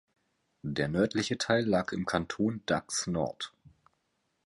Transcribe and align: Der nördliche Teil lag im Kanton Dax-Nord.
Der 0.65 0.87
nördliche 0.87 1.37
Teil 1.37 1.63
lag 1.63 1.91
im 1.91 2.07
Kanton 2.07 2.63
Dax-Nord. 2.65 3.53